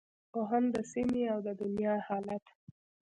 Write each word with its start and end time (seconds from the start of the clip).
او 0.33 0.41
هم 0.51 0.63
د 0.75 0.77
سیمې 0.91 1.23
او 1.33 1.39
دنیا 1.61 1.93
حالت 2.07 2.45